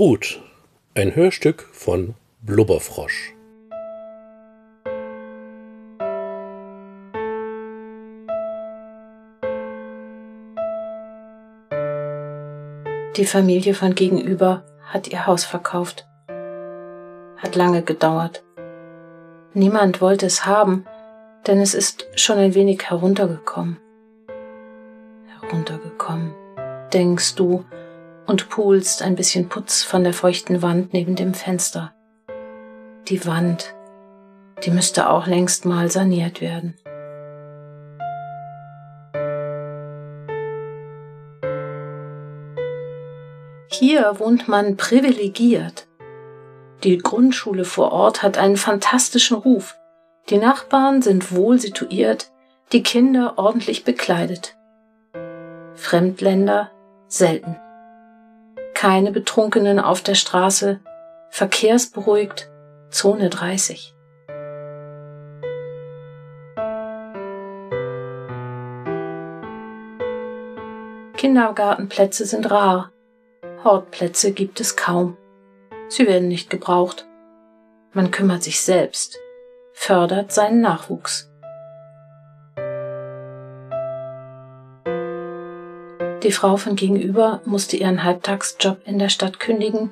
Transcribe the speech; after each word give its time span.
Brut, 0.00 0.40
ein 0.94 1.14
Hörstück 1.14 1.68
von 1.72 2.14
Blubberfrosch. 2.40 3.34
Die 13.14 13.26
Familie 13.26 13.74
von 13.74 13.94
gegenüber 13.94 14.64
hat 14.86 15.08
ihr 15.08 15.26
Haus 15.26 15.44
verkauft. 15.44 16.08
Hat 17.36 17.54
lange 17.54 17.82
gedauert. 17.82 18.42
Niemand 19.52 20.00
wollte 20.00 20.24
es 20.24 20.46
haben, 20.46 20.86
denn 21.46 21.60
es 21.60 21.74
ist 21.74 22.06
schon 22.14 22.38
ein 22.38 22.54
wenig 22.54 22.88
heruntergekommen. 22.88 23.76
Heruntergekommen, 25.26 26.32
denkst 26.90 27.34
du, 27.34 27.66
und 28.26 28.48
pulst 28.48 29.02
ein 29.02 29.16
bisschen 29.16 29.48
Putz 29.48 29.82
von 29.82 30.04
der 30.04 30.12
feuchten 30.12 30.62
Wand 30.62 30.92
neben 30.92 31.16
dem 31.16 31.34
Fenster. 31.34 31.94
Die 33.08 33.26
Wand, 33.26 33.74
die 34.64 34.70
müsste 34.70 35.10
auch 35.10 35.26
längst 35.26 35.64
mal 35.64 35.90
saniert 35.90 36.40
werden. 36.40 36.74
Hier 43.72 44.18
wohnt 44.18 44.48
man 44.48 44.76
privilegiert. 44.76 45.86
Die 46.84 46.98
Grundschule 46.98 47.64
vor 47.64 47.92
Ort 47.92 48.22
hat 48.22 48.36
einen 48.36 48.56
fantastischen 48.56 49.36
Ruf. 49.36 49.76
Die 50.28 50.38
Nachbarn 50.38 51.02
sind 51.02 51.34
wohl 51.34 51.58
situiert, 51.58 52.30
die 52.72 52.82
Kinder 52.82 53.34
ordentlich 53.36 53.84
bekleidet. 53.84 54.56
Fremdländer 55.74 56.70
selten. 57.08 57.56
Keine 58.80 59.12
Betrunkenen 59.12 59.78
auf 59.78 60.00
der 60.00 60.14
Straße, 60.14 60.80
verkehrsberuhigt, 61.28 62.50
Zone 62.88 63.28
30. 63.28 63.94
Kindergartenplätze 71.14 72.24
sind 72.24 72.50
rar, 72.50 72.90
Hortplätze 73.64 74.32
gibt 74.32 74.60
es 74.60 74.76
kaum. 74.76 75.18
Sie 75.88 76.06
werden 76.06 76.28
nicht 76.28 76.48
gebraucht. 76.48 77.06
Man 77.92 78.10
kümmert 78.10 78.42
sich 78.42 78.62
selbst, 78.62 79.18
fördert 79.74 80.32
seinen 80.32 80.62
Nachwuchs. 80.62 81.29
Die 86.22 86.32
Frau 86.32 86.58
von 86.58 86.76
gegenüber 86.76 87.40
musste 87.46 87.78
ihren 87.78 88.04
Halbtagsjob 88.04 88.78
in 88.84 88.98
der 88.98 89.08
Stadt 89.08 89.40
kündigen. 89.40 89.90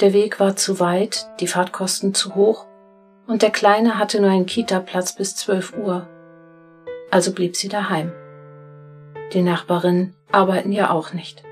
Der 0.00 0.12
Weg 0.12 0.38
war 0.38 0.56
zu 0.56 0.78
weit, 0.78 1.26
die 1.40 1.46
Fahrtkosten 1.46 2.12
zu 2.12 2.34
hoch 2.34 2.66
und 3.26 3.40
der 3.40 3.50
Kleine 3.50 3.98
hatte 3.98 4.20
nur 4.20 4.30
einen 4.30 4.44
Kita-Platz 4.44 5.14
bis 5.14 5.36
12 5.36 5.74
Uhr. 5.78 6.06
Also 7.10 7.32
blieb 7.32 7.56
sie 7.56 7.68
daheim. 7.68 8.12
Die 9.32 9.40
Nachbarinnen 9.40 10.14
arbeiten 10.30 10.70
ja 10.70 10.90
auch 10.90 11.14
nicht. 11.14 11.42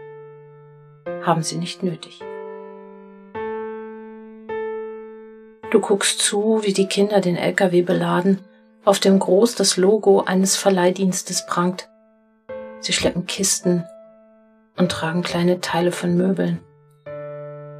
Haben 1.23 1.43
sie 1.43 1.57
nicht 1.57 1.83
nötig. 1.83 2.21
Du 5.71 5.81
guckst 5.81 6.21
zu, 6.21 6.61
wie 6.65 6.75
die 6.75 6.87
Kinder 6.87 7.23
den 7.23 7.37
LKW 7.37 7.81
beladen, 7.81 8.41
auf 8.85 9.01
dem 9.01 9.19
groß 9.19 9.55
das 9.55 9.79
Logo 9.79 10.21
eines 10.21 10.57
Verleihdienstes 10.57 11.47
prangt. 11.47 11.89
Sie 12.81 12.93
schleppen 12.93 13.27
Kisten, 13.27 13.85
und 14.77 14.91
tragen 14.91 15.23
kleine 15.23 15.61
Teile 15.61 15.93
von 15.93 16.17
Möbeln. 16.17 16.61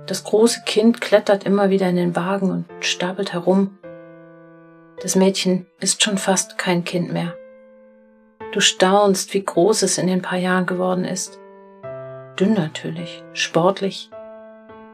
Das 0.07 0.25
große 0.25 0.63
Kind 0.65 1.01
klettert 1.01 1.45
immer 1.45 1.71
wieder 1.71 1.89
in 1.89 1.97
den 1.97 2.17
Wagen 2.17 2.51
und 2.51 2.67
stapelt 2.81 3.33
herum. 3.33 3.79
Das 5.01 5.17
Mädchen 5.17 5.67
ist 5.81 6.03
schon 6.03 6.19
fast 6.19 6.59
kein 6.59 6.85
Kind 6.85 7.13
mehr. 7.13 7.35
Du 8.53 8.61
staunst, 8.61 9.33
wie 9.33 9.45
groß 9.45 9.83
es 9.83 9.99
in 9.99 10.07
den 10.07 10.23
paar 10.23 10.39
Jahren 10.39 10.67
geworden 10.67 11.05
ist. 11.05 11.39
Dünn 12.39 12.55
natürlich, 12.55 13.23
sportlich. 13.33 14.11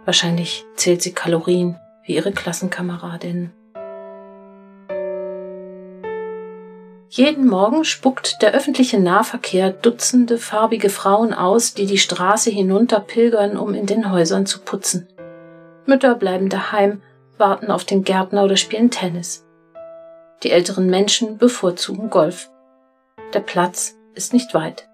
Wahrscheinlich 0.04 0.64
zählt 0.76 1.02
sie 1.02 1.12
Kalorien 1.12 1.76
wie 2.04 2.14
ihre 2.14 2.32
Klassenkameradinnen. 2.32 3.52
Jeden 7.10 7.46
Morgen 7.46 7.84
spuckt 7.84 8.42
der 8.42 8.52
öffentliche 8.52 9.00
Nahverkehr 9.00 9.70
Dutzende 9.70 10.36
farbige 10.36 10.90
Frauen 10.90 11.32
aus, 11.32 11.72
die 11.72 11.86
die 11.86 11.96
Straße 11.96 12.50
hinunter 12.50 13.00
pilgern, 13.00 13.56
um 13.56 13.72
in 13.72 13.86
den 13.86 14.12
Häusern 14.12 14.44
zu 14.44 14.60
putzen. 14.60 15.08
Mütter 15.86 16.14
bleiben 16.14 16.50
daheim, 16.50 17.00
warten 17.38 17.70
auf 17.70 17.84
den 17.84 18.04
Gärtner 18.04 18.44
oder 18.44 18.58
spielen 18.58 18.90
Tennis. 18.90 19.46
Die 20.42 20.50
älteren 20.50 20.90
Menschen 20.90 21.38
bevorzugen 21.38 22.10
Golf. 22.10 22.50
Der 23.32 23.40
Platz 23.40 23.96
ist 24.14 24.34
nicht 24.34 24.52
weit. 24.52 24.86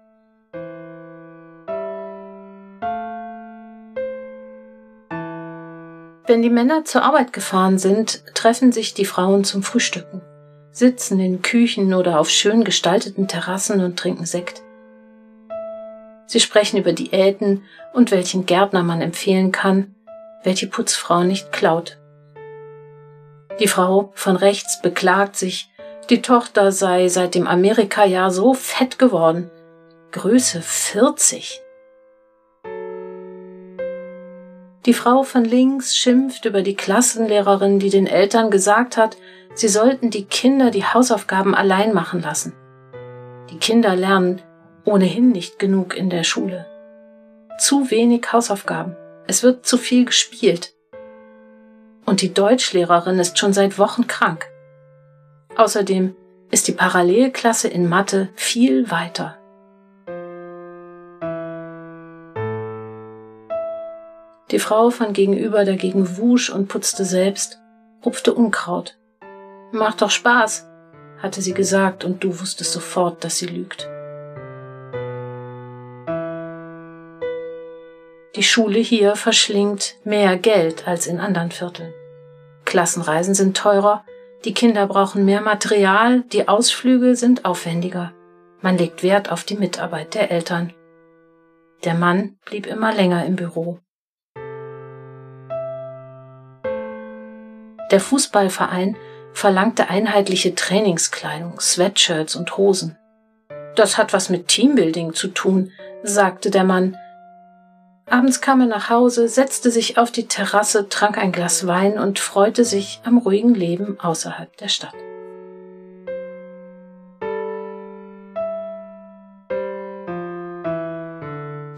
Wenn 6.27 6.41
die 6.41 6.49
Männer 6.49 6.85
zur 6.85 7.03
Arbeit 7.03 7.33
gefahren 7.33 7.77
sind, 7.77 8.23
treffen 8.33 8.71
sich 8.71 8.93
die 8.93 9.05
Frauen 9.05 9.43
zum 9.43 9.63
Frühstücken 9.63 10.21
sitzen 10.75 11.21
in 11.21 11.41
Küchen 11.41 11.93
oder 11.93 12.19
auf 12.19 12.29
schön 12.29 12.65
gestalteten 12.65 13.29
Terrassen 13.29 13.79
und 13.79 13.97
trinken 13.97 14.25
Sekt. 14.25 14.61
Sie 16.27 16.41
sprechen 16.41 16.77
über 16.77 16.91
Diäten 16.91 17.63
und 17.93 18.11
welchen 18.11 18.45
Gärtner 18.45 18.83
man 18.83 18.99
empfehlen 18.99 19.53
kann, 19.53 19.95
welche 20.43 20.67
Putzfrau 20.67 21.23
nicht 21.23 21.53
klaut. 21.53 21.97
Die 23.61 23.69
Frau 23.69 24.11
von 24.15 24.35
rechts 24.35 24.81
beklagt 24.81 25.37
sich, 25.37 25.69
die 26.09 26.21
Tochter 26.21 26.73
sei 26.73 27.07
seit 27.07 27.35
dem 27.35 27.47
Amerika-Jahr 27.47 28.29
so 28.29 28.53
fett 28.53 28.99
geworden. 28.99 29.49
Größe 30.11 30.61
40. 30.61 31.61
Die 34.85 34.93
Frau 34.93 35.23
von 35.23 35.45
links 35.45 35.95
schimpft 35.95 36.43
über 36.43 36.61
die 36.61 36.75
Klassenlehrerin, 36.75 37.79
die 37.79 37.89
den 37.89 38.07
Eltern 38.07 38.51
gesagt 38.51 38.97
hat, 38.97 39.15
Sie 39.55 39.69
sollten 39.69 40.09
die 40.09 40.25
Kinder 40.25 40.69
die 40.69 40.83
Hausaufgaben 40.83 41.55
allein 41.55 41.93
machen 41.93 42.21
lassen. 42.21 42.53
Die 43.49 43.57
Kinder 43.57 43.95
lernen 43.95 44.41
ohnehin 44.83 45.31
nicht 45.31 45.59
genug 45.59 45.95
in 45.95 46.09
der 46.09 46.25
Schule. 46.25 46.65
Zu 47.57 47.89
wenig 47.89 48.33
Hausaufgaben. 48.33 48.97
Es 49.27 49.43
wird 49.43 49.65
zu 49.65 49.77
viel 49.77 50.03
gespielt. 50.03 50.73
Und 52.05 52.21
die 52.21 52.33
Deutschlehrerin 52.33 53.17
ist 53.17 53.39
schon 53.39 53.53
seit 53.53 53.79
Wochen 53.79 54.07
krank. 54.07 54.45
Außerdem 55.55 56.13
ist 56.51 56.67
die 56.67 56.73
Parallelklasse 56.73 57.69
in 57.69 57.87
Mathe 57.87 58.27
viel 58.35 58.91
weiter. 58.91 59.37
Die 64.51 64.59
Frau 64.59 64.89
von 64.89 65.13
gegenüber 65.13 65.63
dagegen 65.63 66.17
wusch 66.17 66.49
und 66.49 66.67
putzte 66.67 67.05
selbst, 67.05 67.61
rupfte 68.05 68.33
Unkraut 68.33 68.97
Macht 69.75 70.01
doch 70.01 70.09
Spaß, 70.09 70.69
hatte 71.21 71.41
sie 71.41 71.53
gesagt, 71.53 72.05
und 72.05 72.23
du 72.23 72.39
wusstest 72.39 72.71
sofort, 72.71 73.25
dass 73.25 73.39
sie 73.39 73.47
lügt. 73.47 73.89
Die 78.37 78.43
Schule 78.43 78.79
hier 78.79 79.17
verschlingt 79.17 79.95
mehr 80.05 80.37
Geld 80.37 80.87
als 80.87 81.07
in 81.07 81.19
anderen 81.19 81.51
Vierteln. 81.51 81.93
Klassenreisen 82.63 83.33
sind 83.35 83.57
teurer, 83.57 84.05
die 84.45 84.53
Kinder 84.53 84.87
brauchen 84.87 85.25
mehr 85.25 85.41
Material, 85.41 86.21
die 86.21 86.47
Ausflüge 86.47 87.17
sind 87.17 87.43
aufwendiger. 87.43 88.13
Man 88.61 88.77
legt 88.77 89.03
Wert 89.03 89.29
auf 89.29 89.43
die 89.43 89.57
Mitarbeit 89.57 90.13
der 90.13 90.31
Eltern. 90.31 90.71
Der 91.83 91.95
Mann 91.95 92.37
blieb 92.45 92.65
immer 92.65 92.93
länger 92.93 93.25
im 93.25 93.35
Büro. 93.35 93.79
Der 97.91 97.99
Fußballverein 97.99 98.95
verlangte 99.35 99.89
einheitliche 99.89 100.55
Trainingskleidung, 100.55 101.59
Sweatshirts 101.59 102.35
und 102.37 102.57
Hosen. 102.57 102.97
Das 103.75 103.97
hat 103.97 104.13
was 104.13 104.29
mit 104.29 104.47
Teambuilding 104.47 105.13
zu 105.13 105.27
tun, 105.27 105.71
sagte 106.03 106.49
der 106.49 106.63
Mann. 106.63 106.97
Abends 108.09 108.39
kam 108.39 108.61
er 108.61 108.67
nach 108.67 108.89
Hause, 108.89 109.27
setzte 109.27 109.71
sich 109.71 109.97
auf 109.97 110.11
die 110.11 110.27
Terrasse, 110.27 110.87
trank 110.87 111.17
ein 111.17 111.33
Glas 111.33 111.67
Wein 111.67 111.99
und 111.99 112.17
freute 112.17 112.63
sich 112.63 113.01
am 113.03 113.17
ruhigen 113.17 113.53
Leben 113.53 113.99
außerhalb 113.99 114.55
der 114.55 114.69
Stadt. 114.69 114.93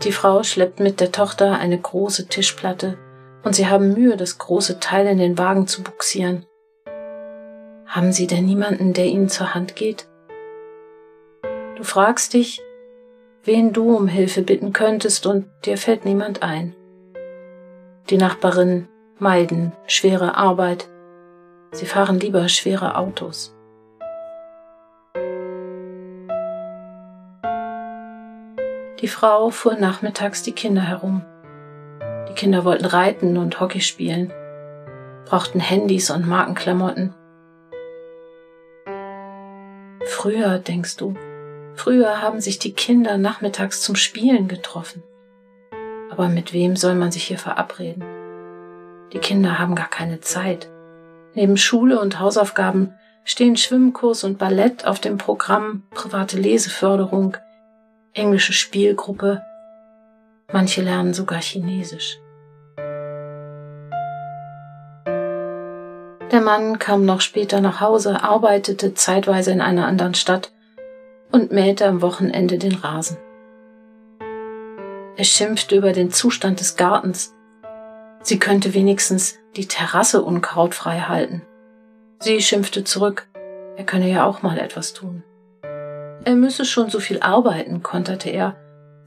Die 0.04 0.12
Frau 0.12 0.44
schleppt 0.44 0.80
mit 0.80 1.00
der 1.00 1.12
Tochter 1.12 1.57
eine 1.57 1.80
große 1.80 2.27
Tischplatte 2.27 3.00
und 3.44 3.56
sie 3.56 3.68
haben 3.68 3.94
Mühe, 3.94 4.15
das 4.15 4.38
große 4.38 4.80
Teil 4.80 5.07
in 5.07 5.18
den 5.18 5.39
Wagen 5.39 5.65
zu 5.65 5.81
buxieren. 5.81 6.45
Haben 7.88 8.12
Sie 8.12 8.28
denn 8.28 8.45
niemanden, 8.45 8.92
der 8.92 9.06
Ihnen 9.06 9.30
zur 9.30 9.56
Hand 9.56 9.78
geht? 9.78 10.07
Du 11.78 11.84
fragst 11.84 12.34
dich, 12.34 12.62
wen 13.44 13.72
du 13.72 13.95
um 13.95 14.07
Hilfe 14.07 14.42
bitten 14.42 14.74
könntest 14.74 15.25
und 15.25 15.45
dir 15.63 15.78
fällt 15.78 16.04
niemand 16.04 16.44
ein. 16.44 16.75
Die 18.10 18.18
Nachbarinnen 18.18 18.89
meiden 19.19 19.72
schwere 19.88 20.36
Arbeit. 20.36 20.89
Sie 21.72 21.86
fahren 21.86 22.19
lieber 22.19 22.50
schwere 22.50 22.98
Autos. 22.98 23.56
Die 29.00 29.07
Frau 29.07 29.50
fuhr 29.50 29.75
nachmittags 29.75 30.44
die 30.44 30.51
Kinder 30.51 30.81
herum. 30.81 31.24
Die 32.28 32.33
Kinder 32.33 32.66
wollten 32.66 32.86
reiten 32.86 33.38
und 33.38 33.62
Hockey 33.62 33.80
spielen, 33.80 34.33
brauchten 35.25 35.62
Handys 35.62 36.10
und 36.10 36.28
Markenklamotten. 36.28 37.13
Früher, 40.07 40.57
denkst 40.57 40.95
du, 40.95 41.15
früher 41.75 42.21
haben 42.21 42.39
sich 42.39 42.59
die 42.59 42.71
Kinder 42.71 43.18
nachmittags 43.18 43.81
zum 43.81 43.95
Spielen 43.95 44.48
getroffen. 44.48 45.04
Aber 46.09 46.30
mit 46.30 46.54
wem 46.54 46.77
soll 46.77 46.95
man 46.95 47.12
sich 47.12 47.25
hier 47.25 47.38
verabreden? 47.38 48.04
Die 49.12 49.19
Kinder 49.19 49.59
haben 49.59 49.75
gar 49.75 49.89
keine 49.89 50.21
Zeit. 50.21 50.69
Neben 51.33 51.57
Schule 51.57 52.00
und 52.00 52.19
Hausaufgaben 52.19 52.94
stehen 53.25 53.57
Schwimmkurs 53.57 54.24
und 54.24 54.38
Ballett 54.38 54.88
auf 54.88 55.01
dem 55.01 55.18
Programm, 55.18 55.83
private 55.92 56.38
Leseförderung, 56.38 57.36
englische 58.13 58.54
Spielgruppe. 58.54 59.44
Manche 60.51 60.81
lernen 60.81 61.13
sogar 61.13 61.42
Chinesisch. 61.42 62.18
Der 66.32 66.42
Mann 66.42 66.78
kam 66.78 67.06
noch 67.06 67.22
später 67.22 67.62
nach 67.62 67.80
Hause, 67.80 68.22
arbeitete 68.22 68.94
zeitweise 68.94 69.52
in 69.52 69.62
einer 69.62 69.88
anderen 69.88 70.14
Stadt 70.14 70.52
und 71.32 71.52
mähte 71.52 71.86
am 71.86 72.02
Wochenende 72.02 72.58
den 72.58 72.76
Rasen. 72.76 73.18
Er 75.16 75.24
schimpfte 75.24 75.76
über 75.78 75.94
den 75.94 76.12
Zustand 76.12 76.60
des 76.60 76.76
Gartens. 76.76 77.34
Sie 78.22 78.40
könnte 78.40 78.74
wenigstens 78.74 79.38
die 79.56 79.68
Terrasse 79.68 80.22
unkrautfrei 80.22 81.00
halten. 81.00 81.44
Sie 82.20 82.42
schimpfte 82.42 82.84
zurück, 82.84 83.28
er 83.78 83.86
könne 83.86 84.10
ja 84.12 84.26
auch 84.26 84.42
mal 84.42 84.60
etwas 84.60 84.94
tun. 84.94 85.24
Er 86.26 86.36
müsse 86.36 86.66
schon 86.66 86.90
so 86.90 87.00
viel 87.00 87.22
arbeiten, 87.22 87.84
konterte 87.84 88.30
er. 88.30 88.58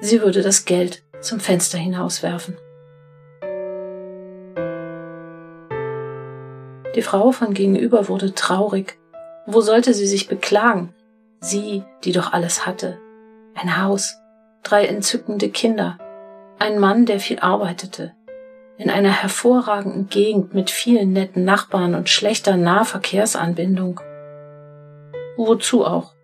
Sie 0.01 0.23
würde 0.23 0.41
das 0.41 0.65
Geld 0.65 1.03
zum 1.21 1.39
Fenster 1.39 1.77
hinauswerfen. 1.77 2.57
Die 6.95 7.03
Frau 7.03 7.31
von 7.31 7.55
gegenüber 7.55 8.09
wurde 8.09 8.35
traurig. 8.35 8.99
Wo 9.47 9.61
sollte 9.61 9.95
sie 9.95 10.07
sich 10.07 10.29
beklagen? 10.29 10.95
Sie, 11.41 11.85
die 12.05 12.13
doch 12.13 12.33
alles 12.33 12.67
hatte. 12.67 12.99
Ein 13.55 13.83
Haus, 13.83 14.17
drei 14.63 14.87
entzückende 14.87 15.49
Kinder, 15.49 15.99
ein 16.59 16.79
Mann, 16.79 17.07
der 17.07 17.21
viel 17.21 17.41
arbeitete, 17.41 18.13
in 18.77 18.91
einer 18.91 19.11
hervorragenden 19.11 20.09
Gegend 20.09 20.55
mit 20.55 20.71
vielen 20.71 21.13
netten 21.13 21.45
Nachbarn 21.45 21.95
und 21.95 22.09
schlechter 22.09 22.57
Nahverkehrsanbindung. 22.57 24.01
Wozu 25.37 25.85
auch? 25.85 26.15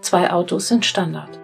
Zwei 0.00 0.30
Autos 0.30 0.68
sind 0.68 0.84
Standard. 0.84 1.39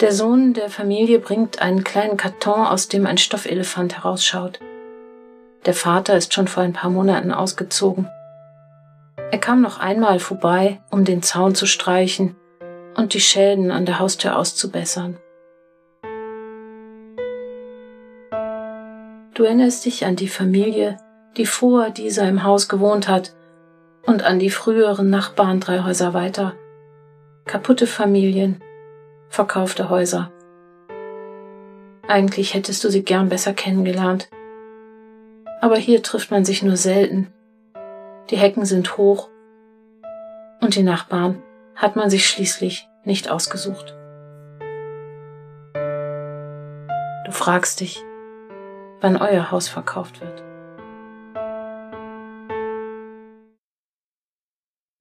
Der 0.00 0.12
Sohn 0.12 0.54
der 0.54 0.70
Familie 0.70 1.18
bringt 1.18 1.60
einen 1.60 1.84
kleinen 1.84 2.16
Karton, 2.16 2.66
aus 2.66 2.88
dem 2.88 3.04
ein 3.04 3.18
Stoffelefant 3.18 3.98
herausschaut. 3.98 4.58
Der 5.66 5.74
Vater 5.74 6.16
ist 6.16 6.32
schon 6.32 6.48
vor 6.48 6.62
ein 6.62 6.72
paar 6.72 6.88
Monaten 6.88 7.32
ausgezogen. 7.32 8.08
Er 9.30 9.38
kam 9.38 9.60
noch 9.60 9.78
einmal 9.78 10.18
vorbei, 10.18 10.80
um 10.90 11.04
den 11.04 11.22
Zaun 11.22 11.54
zu 11.54 11.66
streichen 11.66 12.34
und 12.96 13.12
die 13.12 13.20
Schäden 13.20 13.70
an 13.70 13.84
der 13.84 13.98
Haustür 13.98 14.38
auszubessern. 14.38 15.18
Du 19.34 19.44
erinnerst 19.44 19.84
dich 19.84 20.06
an 20.06 20.16
die 20.16 20.28
Familie, 20.28 20.96
die 21.36 21.44
vor 21.44 21.90
dieser 21.90 22.26
im 22.26 22.42
Haus 22.42 22.70
gewohnt 22.70 23.06
hat 23.06 23.34
und 24.06 24.22
an 24.22 24.38
die 24.38 24.50
früheren 24.50 25.10
Nachbarn 25.10 25.60
drei 25.60 25.84
Häuser 25.84 26.14
weiter. 26.14 26.54
Kaputte 27.44 27.86
Familien, 27.86 28.62
verkaufte 29.30 29.88
Häuser. 29.88 30.30
Eigentlich 32.06 32.54
hättest 32.54 32.84
du 32.84 32.90
sie 32.90 33.04
gern 33.04 33.28
besser 33.28 33.54
kennengelernt. 33.54 34.28
Aber 35.62 35.76
hier 35.76 36.02
trifft 36.02 36.30
man 36.30 36.44
sich 36.44 36.62
nur 36.62 36.76
selten. 36.76 37.32
Die 38.30 38.36
Hecken 38.36 38.64
sind 38.64 38.96
hoch 38.96 39.28
und 40.60 40.74
die 40.74 40.82
Nachbarn 40.82 41.42
hat 41.76 41.96
man 41.96 42.10
sich 42.10 42.26
schließlich 42.26 42.88
nicht 43.04 43.30
ausgesucht. 43.30 43.94
Du 47.24 47.32
fragst 47.32 47.80
dich, 47.80 48.02
wann 49.00 49.16
euer 49.16 49.50
Haus 49.52 49.68
verkauft 49.68 50.20
wird. 50.20 50.42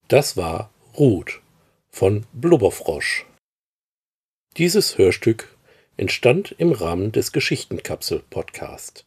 Das 0.07 0.37
war 0.37 0.69
Ruth 0.97 1.41
von 1.89 2.25
Blubberfrosch. 2.33 3.28
Dieses 4.59 4.97
Hörstück 4.97 5.55
entstand 5.95 6.53
im 6.57 6.73
Rahmen 6.73 7.13
des 7.13 7.31
Geschichtenkapsel-Podcast. 7.31 9.05